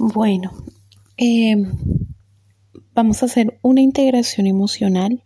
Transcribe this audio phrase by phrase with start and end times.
[0.00, 0.52] Bueno,
[1.16, 1.56] eh,
[2.94, 5.24] vamos a hacer una integración emocional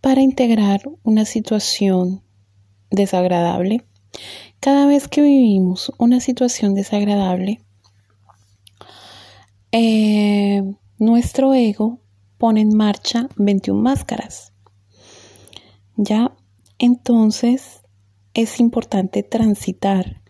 [0.00, 2.22] para integrar una situación
[2.92, 3.84] desagradable.
[4.60, 7.60] Cada vez que vivimos una situación desagradable,
[9.72, 10.62] eh,
[11.00, 11.98] nuestro ego
[12.38, 14.52] pone en marcha 21 máscaras.
[15.96, 16.30] Ya,
[16.78, 17.80] entonces
[18.32, 20.22] es importante transitar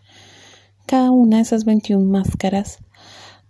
[0.87, 2.79] cada una de esas 21 máscaras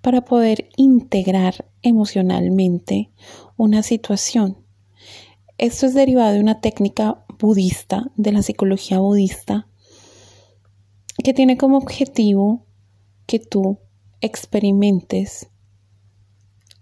[0.05, 3.09] para poder integrar emocionalmente
[3.57, 4.55] una situación.
[5.57, 9.67] Esto es derivado de una técnica budista, de la psicología budista,
[11.23, 12.67] que tiene como objetivo
[13.25, 13.80] que tú
[14.21, 15.47] experimentes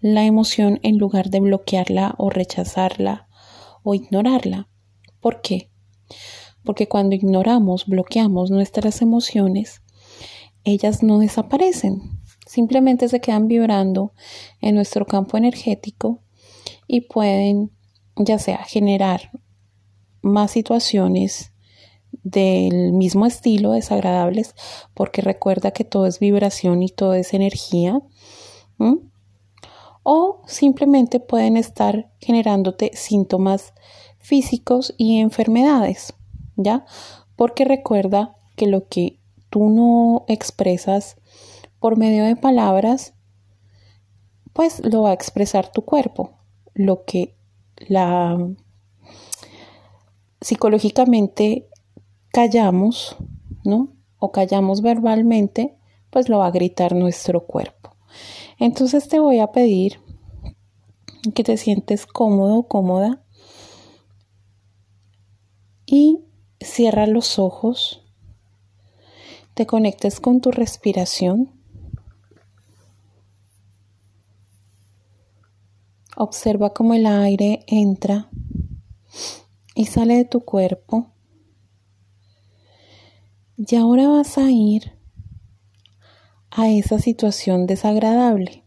[0.01, 3.29] la emoción en lugar de bloquearla o rechazarla
[3.83, 4.67] o ignorarla.
[5.21, 5.69] ¿Por qué?
[6.65, 9.81] Porque cuando ignoramos, bloqueamos nuestras emociones,
[10.65, 12.21] ellas no desaparecen,
[12.53, 14.13] simplemente se quedan vibrando
[14.61, 16.19] en nuestro campo energético
[16.85, 17.71] y pueden
[18.15, 19.31] ya sea generar
[20.21, 21.51] más situaciones
[22.23, 24.53] del mismo estilo desagradables
[24.93, 27.99] porque recuerda que todo es vibración y todo es energía
[30.03, 33.73] o simplemente pueden estar generándote síntomas
[34.19, 36.13] físicos y enfermedades
[36.55, 36.85] ya
[37.35, 39.17] porque recuerda que lo que
[39.49, 41.17] tú no expresas
[41.83, 43.13] por medio de palabras,
[44.53, 46.31] pues lo va a expresar tu cuerpo.
[46.73, 47.35] Lo que
[47.75, 48.37] la
[50.39, 51.67] psicológicamente
[52.31, 53.17] callamos,
[53.65, 53.89] ¿no?
[54.17, 55.75] O callamos verbalmente,
[56.09, 57.97] pues lo va a gritar nuestro cuerpo.
[58.59, 59.99] Entonces te voy a pedir
[61.35, 63.21] que te sientes cómodo cómoda
[65.85, 66.19] y
[66.61, 68.05] cierra los ojos,
[69.53, 71.52] te conectes con tu respiración
[76.15, 78.29] Observa cómo el aire entra
[79.73, 81.07] y sale de tu cuerpo.
[83.57, 84.93] Y ahora vas a ir
[86.51, 88.63] a esa situación desagradable.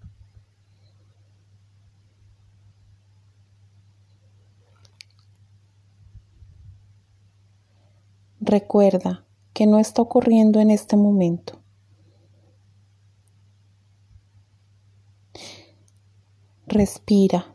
[8.40, 9.24] Recuerda
[9.54, 11.60] que no está ocurriendo en este momento.
[16.76, 17.47] Respira.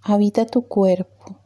[0.00, 1.40] Habita tu cuerpo.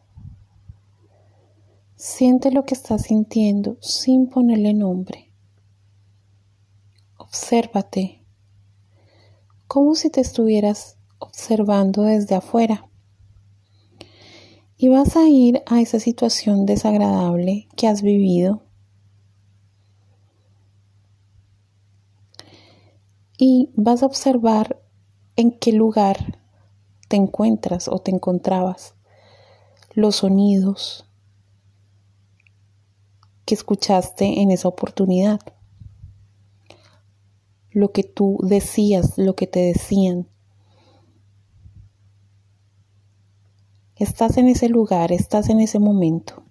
[1.97, 5.33] Siente lo que estás sintiendo sin ponerle nombre.
[7.17, 8.23] Obsérvate
[9.69, 12.87] como si te estuvieras observando desde afuera.
[14.77, 18.65] Y vas a ir a esa situación desagradable que has vivido.
[23.39, 24.79] Y vas a observar
[25.37, 26.39] en qué lugar
[27.09, 28.95] te encuentras o te encontrabas,
[29.95, 31.05] los sonidos
[33.45, 35.41] que escuchaste en esa oportunidad,
[37.73, 40.29] lo que tú decías, lo que te decían.
[43.97, 46.43] Estás en ese lugar, estás en ese momento.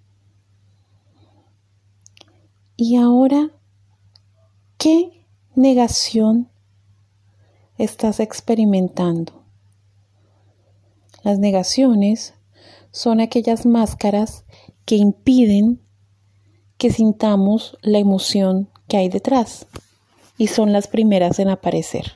[2.76, 3.50] Y ahora,
[4.78, 6.48] ¿qué negación
[7.80, 9.42] estás experimentando.
[11.22, 12.34] Las negaciones
[12.90, 14.44] son aquellas máscaras
[14.84, 15.80] que impiden
[16.76, 19.66] que sintamos la emoción que hay detrás
[20.36, 22.12] y son las primeras en aparecer.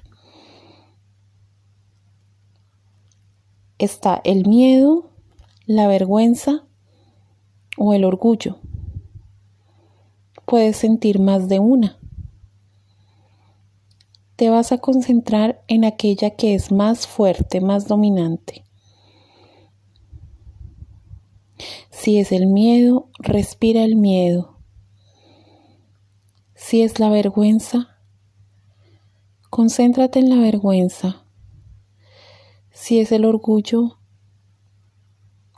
[3.79, 5.11] Está el miedo,
[5.65, 6.67] la vergüenza
[7.79, 8.59] o el orgullo.
[10.45, 11.99] Puedes sentir más de una
[14.37, 18.65] te vas a concentrar en aquella que es más fuerte, más dominante.
[21.91, 24.59] Si es el miedo, respira el miedo.
[26.55, 27.97] Si es la vergüenza,
[29.51, 31.25] concéntrate en la vergüenza.
[32.73, 33.99] Si es el orgullo,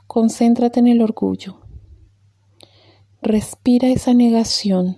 [0.05, 1.61] concéntrate en el orgullo.
[3.21, 4.95] Respira esa negación.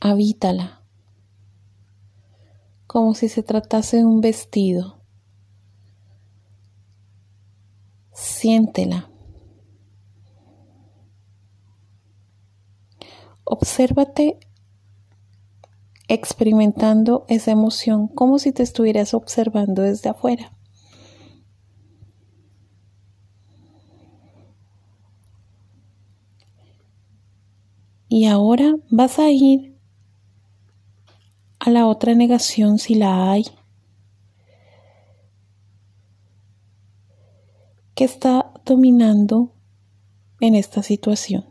[0.00, 0.83] Habítala
[2.94, 5.00] como si se tratase de un vestido.
[8.12, 9.10] Siéntela.
[13.42, 14.38] Obsérvate
[16.06, 20.52] experimentando esa emoción como si te estuvieras observando desde afuera.
[28.08, 29.73] Y ahora vas a ir
[31.64, 33.46] a la otra negación si la hay.
[37.94, 39.54] ¿Qué está dominando
[40.40, 41.46] en esta situación?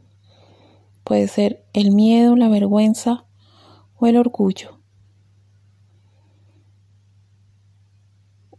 [1.03, 3.25] Puede ser el miedo, la vergüenza
[3.95, 4.77] o el orgullo.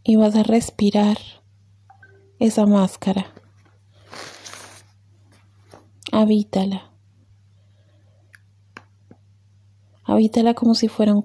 [0.03, 1.17] Y vas a respirar
[2.37, 3.27] esa máscara.
[6.11, 6.94] Habítala.
[10.05, 11.23] Habítala como si fuera un,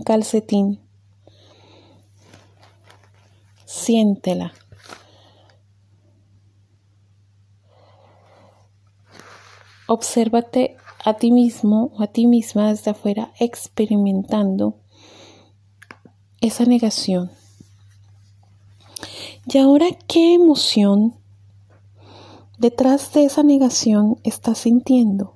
[0.00, 0.80] calcetín.
[3.66, 4.54] Siéntela.
[9.88, 14.78] Obsérvate a ti mismo o a ti misma desde afuera experimentando
[16.40, 17.30] esa negación.
[19.46, 21.14] Y ahora, ¿qué emoción
[22.58, 25.35] detrás de esa negación estás sintiendo?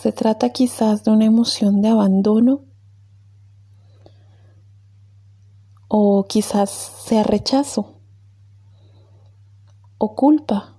[0.00, 2.60] ¿Se trata quizás de una emoción de abandono?
[5.88, 7.96] ¿O quizás sea rechazo?
[9.98, 10.78] ¿O culpa?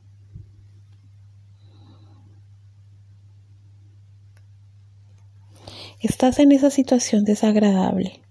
[5.99, 8.21] Estás en esa situación desagradable.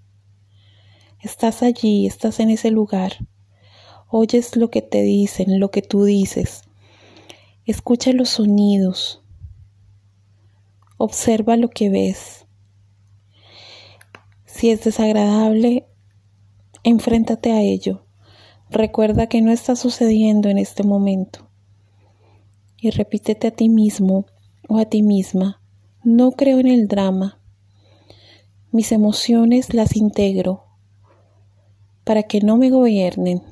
[1.21, 3.13] Estás allí, estás en ese lugar.
[4.09, 6.63] Oyes lo que te dicen, lo que tú dices.
[7.67, 9.23] Escucha los sonidos.
[10.99, 12.45] Observa lo que ves.
[14.45, 15.87] Si es desagradable,
[16.83, 18.05] enfréntate a ello.
[18.69, 21.49] Recuerda que no está sucediendo en este momento.
[22.77, 24.27] Y repítete a ti mismo
[24.69, 25.63] o a ti misma,
[26.05, 27.41] no creo en el drama,
[28.71, 30.65] mis emociones las integro
[32.05, 33.43] para que no me gobiernen.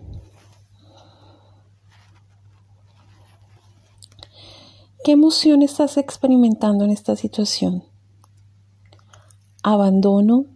[5.07, 7.85] ¿Qué emoción estás experimentando en esta situación?
[9.63, 10.47] ¿Abandono?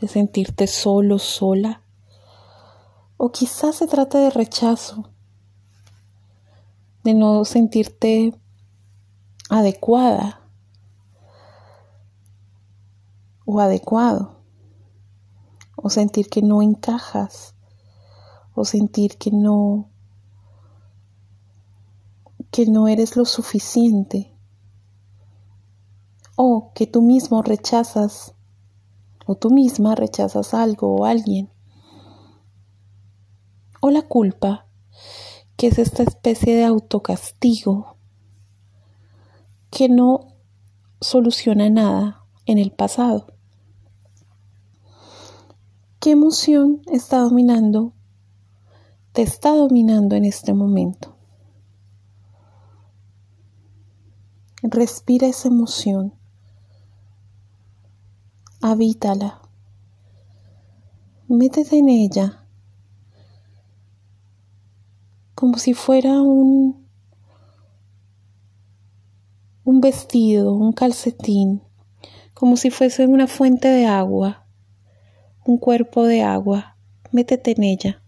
[0.00, 1.82] ¿De sentirte solo, sola?
[3.16, 5.08] ¿O quizás se trata de rechazo?
[7.04, 8.34] ¿De no sentirte
[9.50, 10.40] adecuada?
[13.44, 14.40] o adecuado,
[15.76, 17.54] o sentir que no encajas,
[18.52, 19.90] o sentir que no
[22.56, 24.32] que no eres lo suficiente,
[26.36, 28.32] o que tú mismo rechazas,
[29.26, 31.50] o tú misma rechazas algo o alguien,
[33.82, 34.64] o la culpa,
[35.58, 37.98] que es esta especie de autocastigo
[39.68, 40.32] que no
[41.02, 43.34] soluciona nada en el pasado.
[46.00, 47.92] ¿Qué emoción está dominando?
[49.12, 51.15] Te está dominando en este momento.
[54.62, 56.12] Respira esa emoción.
[58.60, 59.40] Habítala.
[61.28, 62.42] Métete en ella
[65.34, 66.86] como si fuera un,
[69.64, 71.60] un vestido, un calcetín,
[72.32, 74.46] como si fuese una fuente de agua
[75.46, 76.76] un cuerpo de agua,
[77.12, 78.02] métete en ella.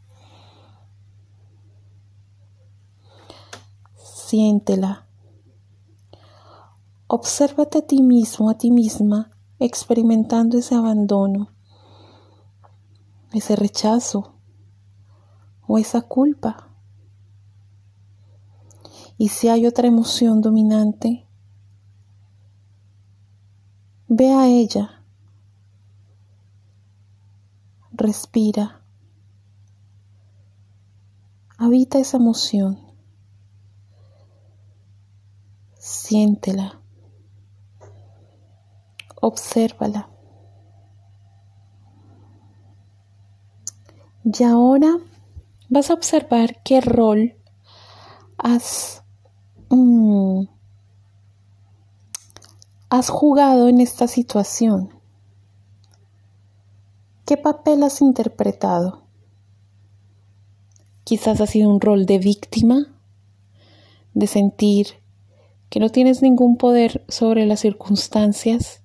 [3.96, 5.07] Siéntela.
[7.10, 11.48] Obsérvate a ti mismo, a ti misma, experimentando ese abandono,
[13.32, 14.34] ese rechazo
[15.66, 16.68] o esa culpa.
[19.16, 21.26] Y si hay otra emoción dominante,
[24.08, 25.02] ve a ella.
[27.90, 28.82] Respira,
[31.56, 32.78] habita esa emoción,
[35.78, 36.82] siéntela,
[39.20, 40.08] obsérvala.
[44.24, 44.98] Y ahora
[45.68, 47.34] vas a observar qué rol
[48.36, 49.02] has,
[49.70, 50.42] mm,
[52.90, 54.90] has jugado en esta situación.
[57.24, 59.02] ¿Qué papel has interpretado?
[61.04, 62.86] Quizás ha sido un rol de víctima,
[64.14, 64.88] de sentir
[65.70, 68.82] que no tienes ningún poder sobre las circunstancias,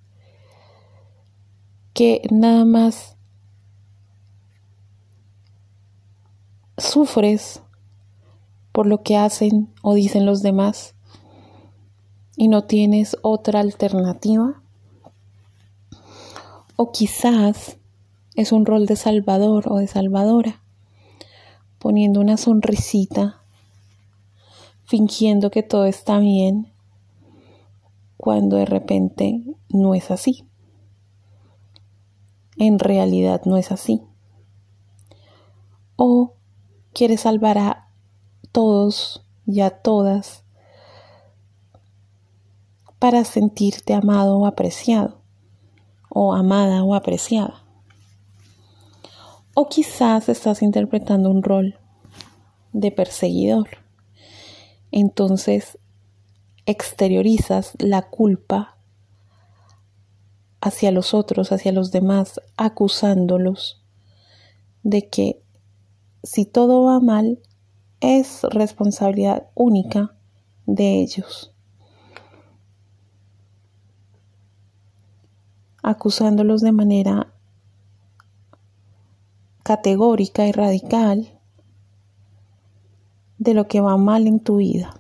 [1.93, 3.15] que nada más
[6.77, 7.61] sufres
[8.71, 10.95] por lo que hacen o dicen los demás
[12.35, 14.61] y no tienes otra alternativa.
[16.75, 17.77] O quizás
[18.35, 20.59] es un rol de salvador o de salvadora,
[21.77, 23.41] poniendo una sonrisita,
[24.85, 26.67] fingiendo que todo está bien,
[28.17, 30.45] cuando de repente no es así.
[32.57, 34.01] En realidad no es así.
[35.95, 36.33] O
[36.93, 37.87] quieres salvar a
[38.51, 40.43] todos y a todas
[42.99, 45.19] para sentirte amado o apreciado,
[46.09, 47.63] o amada o apreciada.
[49.55, 51.77] O quizás estás interpretando un rol
[52.71, 53.69] de perseguidor.
[54.91, 55.77] Entonces
[56.65, 58.72] exteriorizas la culpa
[60.63, 63.83] hacia los otros, hacia los demás, acusándolos
[64.81, 65.41] de que
[66.23, 67.39] si todo va mal
[67.99, 70.15] es responsabilidad única
[70.65, 71.53] de ellos.
[75.83, 77.27] acusándolos de manera
[79.63, 81.39] categórica y radical
[83.37, 84.95] de lo que va mal en tu vida.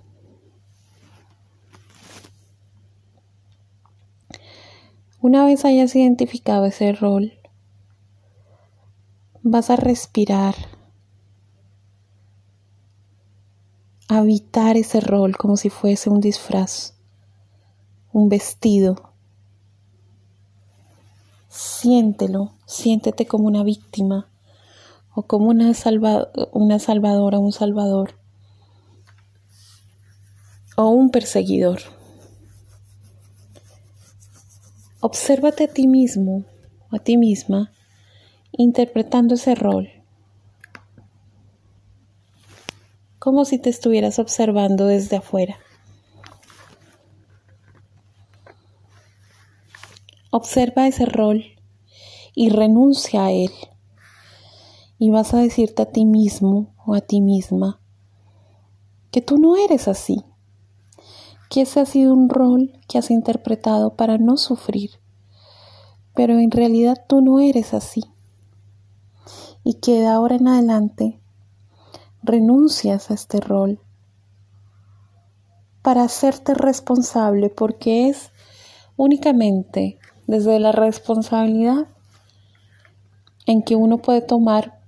[5.23, 7.31] Una vez hayas identificado ese rol,
[9.41, 10.53] vas a respirar,
[14.09, 16.95] habitar ese rol como si fuese un disfraz,
[18.11, 19.13] un vestido.
[21.47, 24.27] Siéntelo, siéntete como una víctima
[25.15, 25.71] o como una,
[26.51, 28.15] una salvadora, un salvador
[30.75, 32.02] o un perseguidor.
[35.05, 36.45] Obsérvate a ti mismo
[36.89, 37.73] o a ti misma
[38.53, 39.89] interpretando ese rol,
[43.19, 45.57] como si te estuvieras observando desde afuera.
[50.31, 51.43] Observa ese rol
[52.33, 53.51] y renuncia a él.
[54.99, 57.81] Y vas a decirte a ti mismo o a ti misma
[59.11, 60.23] que tú no eres así,
[61.53, 64.89] que ese ha sido un rol que has interpretado para no sufrir,
[66.15, 68.01] pero en realidad tú no eres así.
[69.63, 71.19] Y que de ahora en adelante
[72.23, 73.79] renuncias a este rol
[75.83, 78.31] para hacerte responsable porque es
[78.97, 81.85] únicamente desde la responsabilidad
[83.45, 84.79] en que uno puede tomar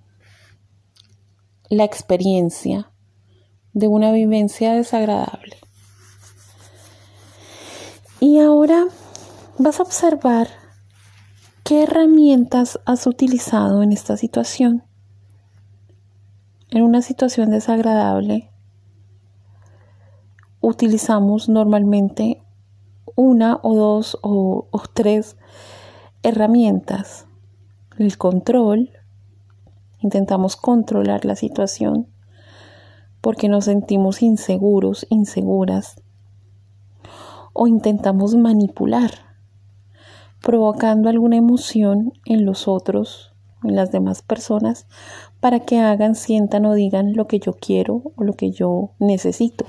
[1.69, 2.89] la experiencia
[3.73, 5.64] de una vivencia desagradable.
[8.27, 8.87] Y ahora
[9.59, 10.47] vas a observar
[11.63, 14.81] qué herramientas has utilizado en esta situación.
[16.71, 18.49] En una situación desagradable
[20.59, 22.41] utilizamos normalmente
[23.15, 25.37] una o dos o, tres
[26.23, 27.27] herramientas.
[27.99, 28.89] El control,
[29.99, 32.07] intentamos controlar la situación
[33.21, 36.01] porque nos sentimos inseguros, inseguras
[37.57, 39.11] o intentamos manipular,
[40.41, 43.33] provocando alguna emoción en los otros,
[43.63, 44.87] en las demás personas,
[45.39, 49.65] para que hagan, sientan o digan lo que yo quiero o lo que yo necesito.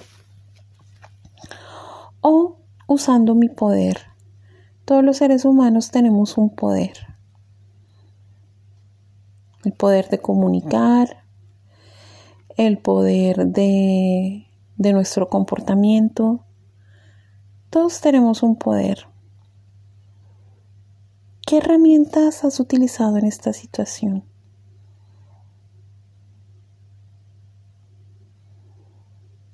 [2.21, 2.57] O
[2.89, 3.99] usando mi poder.
[4.85, 7.07] Todos los seres humanos tenemos un poder.
[9.65, 11.23] El poder de comunicar,
[12.57, 14.45] el poder de,
[14.77, 16.46] de nuestro comportamiento,
[17.71, 19.07] todos tenemos un poder.
[21.47, 24.25] ¿Qué herramientas has utilizado en esta situación?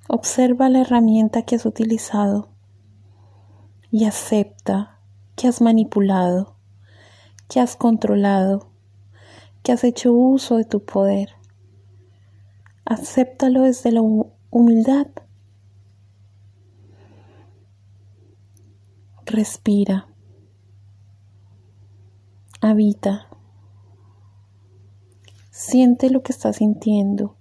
[0.08, 2.48] Observa la herramienta que has utilizado
[3.90, 4.98] y acepta
[5.36, 6.54] que has manipulado,
[7.48, 8.70] que has controlado,
[9.62, 11.30] que has hecho uso de tu poder.
[12.84, 14.02] Acéptalo desde la
[14.50, 15.06] humildad
[19.32, 20.08] Respira.
[22.60, 23.28] Habita.
[25.50, 27.34] Siente lo que estás sintiendo.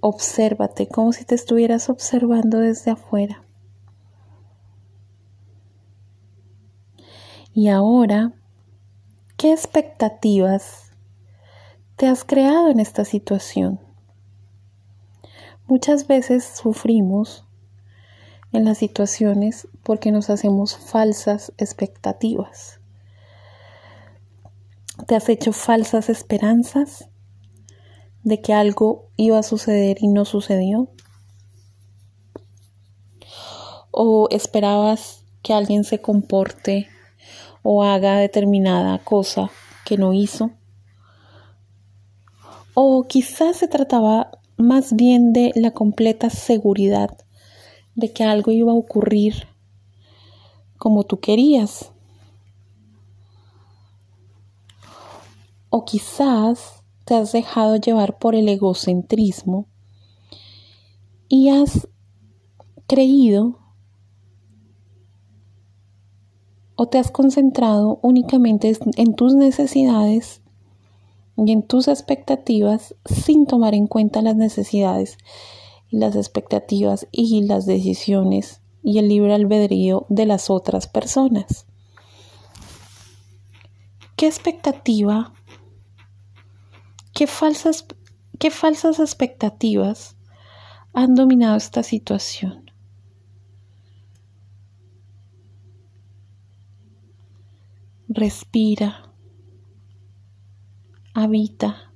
[0.00, 3.44] Obsérvate como si te estuvieras observando desde afuera.
[7.54, 8.32] Y ahora,
[9.36, 10.90] ¿qué expectativas
[11.94, 13.78] te has creado en esta situación?
[15.68, 17.46] Muchas veces sufrimos
[18.52, 22.80] en las situaciones porque nos hacemos falsas expectativas.
[25.06, 27.08] ¿Te has hecho falsas esperanzas
[28.22, 30.88] de que algo iba a suceder y no sucedió?
[33.90, 36.88] ¿O esperabas que alguien se comporte
[37.62, 39.50] o haga determinada cosa
[39.84, 40.50] que no hizo?
[42.74, 47.16] ¿O quizás se trataba más bien de la completa seguridad
[47.94, 49.48] de que algo iba a ocurrir
[50.78, 51.92] como tú querías.
[55.68, 59.66] O quizás te has dejado llevar por el egocentrismo
[61.28, 61.88] y has
[62.86, 63.58] creído
[66.74, 70.40] o te has concentrado únicamente en tus necesidades
[71.36, 75.18] y en tus expectativas sin tomar en cuenta las necesidades
[75.90, 81.66] las expectativas y las decisiones y el libre albedrío de las otras personas.
[84.16, 85.32] ¿Qué expectativa,
[87.14, 87.86] qué falsas,
[88.38, 90.16] qué falsas expectativas
[90.92, 92.70] han dominado esta situación?
[98.10, 99.08] respira,
[101.14, 101.89] habita,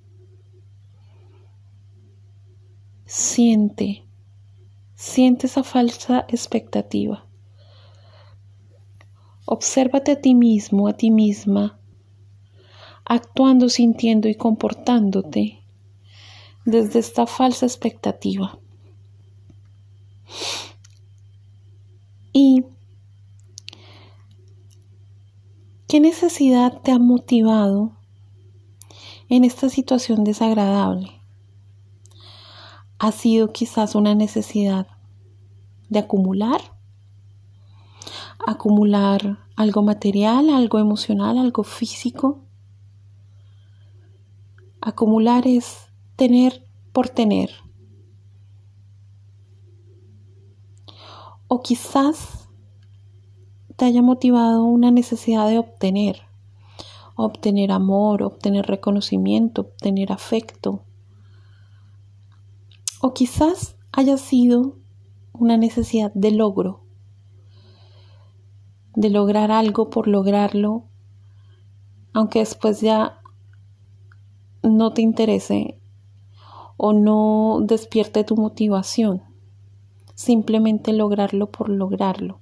[3.34, 4.04] siente,
[4.94, 7.26] siente esa falsa expectativa.
[9.44, 11.76] Obsérvate a ti mismo, a ti misma,
[13.04, 15.58] actuando, sintiendo y comportándote
[16.64, 18.56] desde esta falsa expectativa.
[22.32, 22.62] Y
[25.88, 27.92] ¿Qué necesidad te ha motivado
[29.28, 31.23] en esta situación desagradable?
[33.04, 34.86] ¿Ha sido quizás una necesidad
[35.90, 36.62] de acumular?
[38.46, 42.38] ¿Acumular algo material, algo emocional, algo físico?
[44.80, 47.50] Acumular es tener por tener.
[51.46, 52.48] O quizás
[53.76, 56.22] te haya motivado una necesidad de obtener,
[57.16, 60.80] obtener amor, obtener reconocimiento, obtener afecto.
[63.06, 64.76] O quizás haya sido
[65.34, 66.80] una necesidad de logro,
[68.96, 70.84] de lograr algo por lograrlo,
[72.14, 73.20] aunque después ya
[74.62, 75.78] no te interese
[76.78, 79.22] o no despierte tu motivación,
[80.14, 82.40] simplemente lograrlo por lograrlo.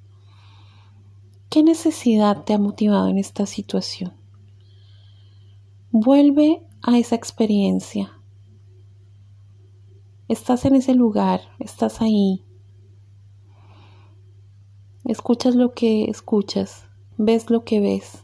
[1.50, 4.12] ¿Qué necesidad te ha motivado en esta situación?
[5.90, 8.12] Vuelve a esa experiencia.
[10.32, 12.42] Estás en ese lugar, estás ahí.
[15.04, 16.86] Escuchas lo que escuchas,
[17.18, 18.22] ves lo que ves.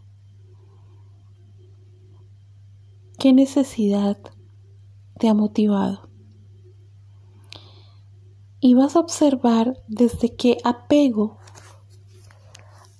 [3.18, 4.16] ¿Qué necesidad
[5.18, 6.08] te ha motivado?
[8.58, 11.36] Y vas a observar desde qué apego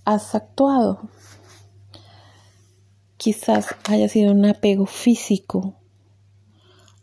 [0.04, 1.00] has actuado.
[3.16, 5.76] Quizás haya sido un apego físico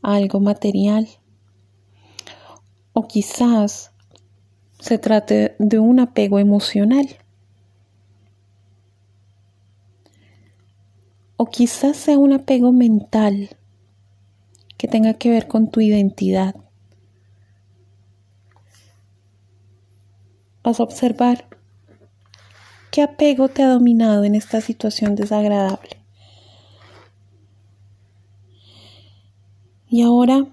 [0.03, 1.09] a algo material.
[2.95, 3.91] O quizás
[4.79, 7.07] se trate de un apego emocional.
[11.37, 13.55] O quizás sea un apego mental
[14.77, 16.55] que tenga que ver con tu identidad.
[20.63, 21.45] Vas a observar
[22.95, 25.97] ¿Qué apego te ha dominado en esta situación desagradable?
[29.89, 30.45] Y ahora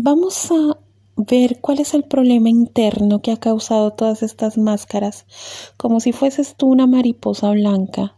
[0.00, 0.78] vamos a
[1.16, 5.26] ver cuál es el problema interno que ha causado todas estas máscaras,
[5.76, 8.14] como si fueses tú una mariposa blanca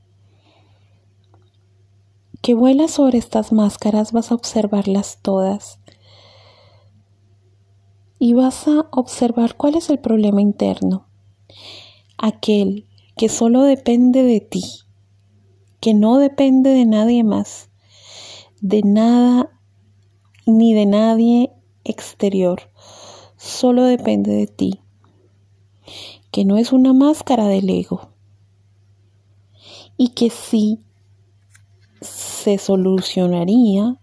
[2.43, 5.79] que vuela sobre estas máscaras, vas a observarlas todas.
[8.19, 11.07] Y vas a observar cuál es el problema interno.
[12.19, 14.65] Aquel que solo depende de ti,
[15.81, 17.71] que no depende de nadie más,
[18.61, 19.51] de nada
[20.47, 21.53] ni de nadie
[21.91, 22.71] exterior,
[23.37, 24.81] solo depende de ti,
[26.31, 28.11] que no es una máscara del ego
[29.97, 30.79] y que sí
[32.01, 33.99] se solucionaría,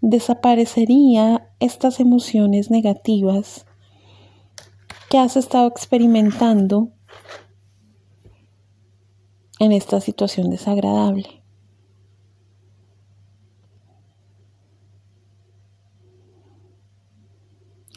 [0.00, 3.66] desaparecería estas emociones negativas
[5.10, 6.90] que has estado experimentando
[9.58, 11.37] en esta situación desagradable.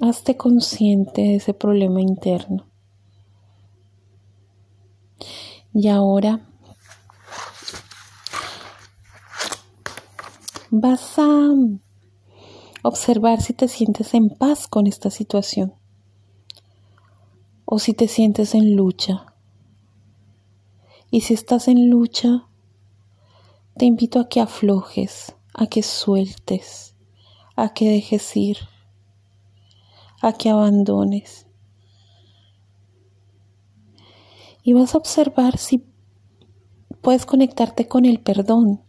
[0.03, 2.65] Hazte consciente de ese problema interno.
[5.75, 6.41] Y ahora
[10.71, 11.51] vas a
[12.81, 15.75] observar si te sientes en paz con esta situación
[17.65, 19.27] o si te sientes en lucha.
[21.11, 22.47] Y si estás en lucha,
[23.77, 26.95] te invito a que aflojes, a que sueltes,
[27.55, 28.57] a que dejes ir,
[30.21, 31.47] a que abandones.
[34.63, 35.83] Y vas a observar si
[37.01, 38.81] puedes conectarte con el perdón.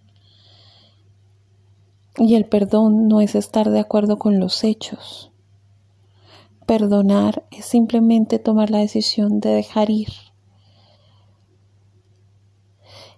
[2.17, 5.33] Y el perdón no es estar de acuerdo con los hechos.
[6.67, 10.13] Perdonar es simplemente tomar la decisión de dejar ir.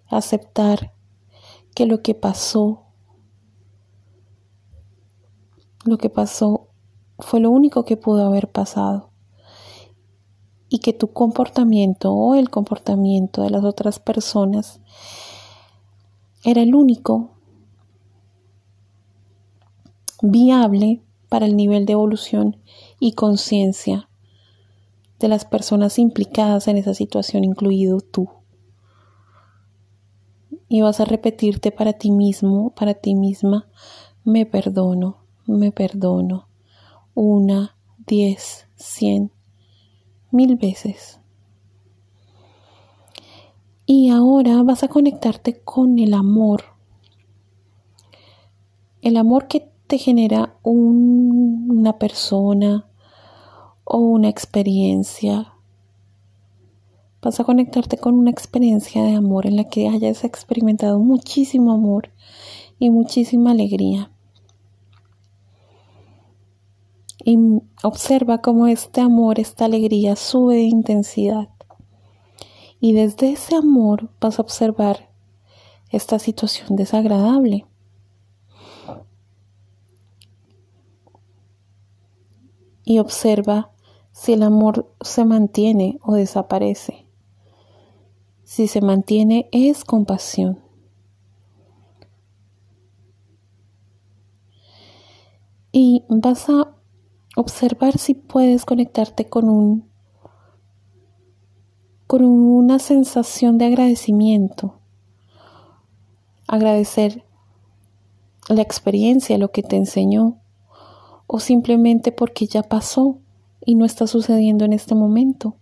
[0.06, 0.92] Aceptar
[1.74, 2.84] que lo que pasó,
[5.84, 6.63] lo que pasó
[7.24, 9.10] fue lo único que pudo haber pasado
[10.68, 14.80] y que tu comportamiento o el comportamiento de las otras personas
[16.44, 17.30] era el único
[20.20, 22.56] viable para el nivel de evolución
[23.00, 24.08] y conciencia
[25.18, 28.28] de las personas implicadas en esa situación, incluido tú.
[30.68, 33.68] Y vas a repetirte para ti mismo, para ti misma,
[34.24, 36.48] me perdono, me perdono.
[37.14, 39.30] Una, diez, cien,
[40.32, 41.20] mil veces.
[43.86, 46.64] Y ahora vas a conectarte con el amor.
[49.02, 52.86] El amor que te genera una persona
[53.84, 55.52] o una experiencia.
[57.22, 62.10] Vas a conectarte con una experiencia de amor en la que hayas experimentado muchísimo amor
[62.78, 64.10] y muchísima alegría.
[67.26, 67.38] Y
[67.82, 71.48] observa cómo este amor, esta alegría sube de intensidad.
[72.80, 75.08] Y desde ese amor vas a observar
[75.88, 77.64] esta situación desagradable.
[82.84, 83.70] Y observa
[84.12, 87.06] si el amor se mantiene o desaparece.
[88.42, 90.60] Si se mantiene es compasión.
[95.72, 96.73] Y vas a
[97.36, 99.94] observar si puedes conectarte con un
[102.06, 104.78] con una sensación de agradecimiento.
[106.46, 107.24] Agradecer
[108.48, 110.36] la experiencia, lo que te enseñó,
[111.26, 113.18] o simplemente porque ya pasó
[113.64, 115.56] y no está sucediendo en este momento.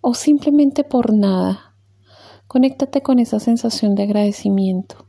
[0.00, 1.74] O simplemente por nada.
[2.46, 5.05] Conéctate con esa sensación de agradecimiento.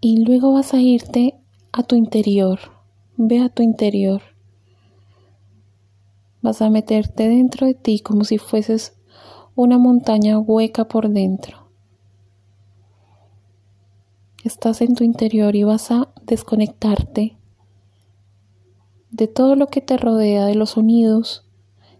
[0.00, 1.34] Y luego vas a irte
[1.72, 2.58] a tu interior.
[3.16, 4.22] Ve a tu interior.
[6.40, 8.94] Vas a meterte dentro de ti como si fueses
[9.54, 11.68] una montaña hueca por dentro.
[14.42, 17.36] Estás en tu interior y vas a desconectarte
[19.10, 21.44] de todo lo que te rodea, de los sonidos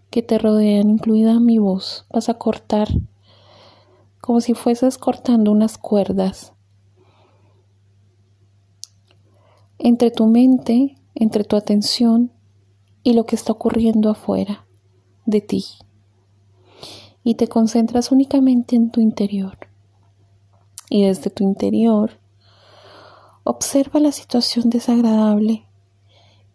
[0.09, 2.05] que te rodean, incluida mi voz.
[2.09, 2.87] Vas a cortar
[4.21, 6.53] como si fueses cortando unas cuerdas
[9.83, 12.31] entre tu mente, entre tu atención
[13.01, 14.65] y lo que está ocurriendo afuera
[15.25, 15.65] de ti.
[17.23, 19.57] Y te concentras únicamente en tu interior.
[20.89, 22.19] Y desde tu interior,
[23.43, 25.65] observa la situación desagradable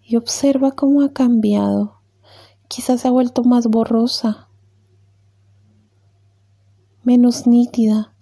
[0.04, 2.00] y observa cómo ha cambiado.
[2.68, 4.48] Quizás se ha vuelto más borrosa,
[7.02, 8.12] menos nítida,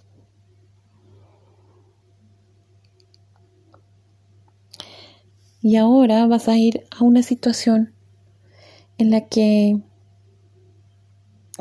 [5.67, 7.95] Y ahora vas a ir a una situación
[8.99, 9.81] en la que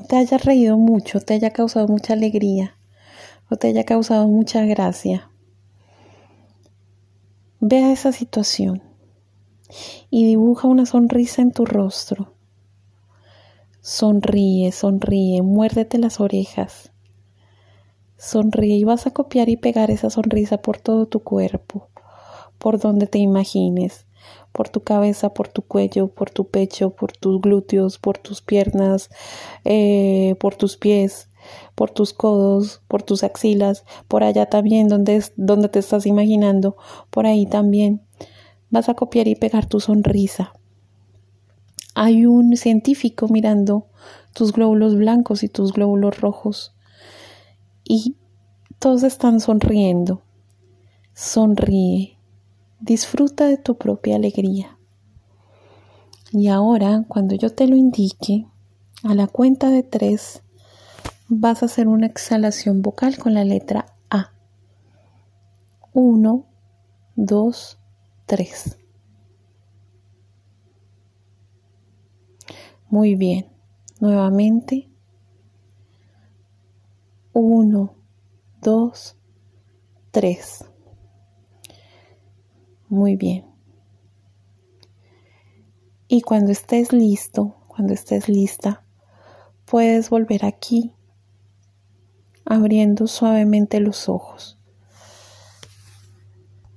[0.09, 2.75] te haya reído mucho, te haya causado mucha alegría
[3.49, 5.31] o te haya causado mucha gracia.
[7.61, 8.83] Ve a esa situación
[10.09, 12.33] y dibuja una sonrisa en tu rostro.
[13.79, 16.91] Sonríe, sonríe, muérdete las orejas.
[18.17, 21.87] Sonríe y vas a copiar y pegar esa sonrisa por todo tu cuerpo
[22.63, 24.05] por donde te imagines,
[24.53, 29.09] por tu cabeza, por tu cuello, por tu pecho, por tus glúteos, por tus piernas,
[29.65, 31.27] eh, por tus pies,
[31.75, 36.77] por tus codos, por tus axilas, por allá también donde, donde te estás imaginando,
[37.09, 38.01] por ahí también.
[38.69, 40.53] Vas a copiar y pegar tu sonrisa.
[41.95, 43.87] Hay un científico mirando
[44.33, 46.73] tus glóbulos blancos y tus glóbulos rojos
[47.83, 48.15] y
[48.79, 50.21] todos están sonriendo.
[51.13, 52.17] Sonríe,
[52.85, 54.77] Disfruta de tu propia alegría.
[56.33, 58.45] Y ahora, cuando yo te lo indique,
[59.03, 60.41] a la cuenta de tres,
[61.29, 64.33] vas a hacer una exhalación vocal con la letra A.
[65.93, 66.43] Uno,
[67.15, 67.77] dos,
[68.25, 68.77] tres.
[72.89, 73.47] Muy bien.
[74.01, 74.89] Nuevamente.
[77.31, 77.93] Uno,
[78.61, 79.15] dos,
[80.11, 80.65] tres.
[82.93, 83.43] Muy bien.
[86.07, 88.83] Y cuando estés listo, cuando estés lista,
[89.65, 90.93] puedes volver aquí,
[92.45, 94.59] abriendo suavemente los ojos.